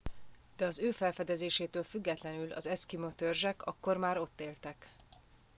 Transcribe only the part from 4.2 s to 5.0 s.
éltek